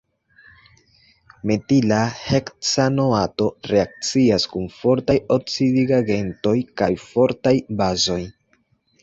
Metila 1.49 1.99
heksanoato 2.21 3.49
reakcias 3.73 4.49
kun 4.55 4.65
fortaj 4.79 5.17
oksidigagentoj 5.37 6.57
kaj 6.83 6.91
fortaj 7.07 7.55
bazoj. 7.85 8.21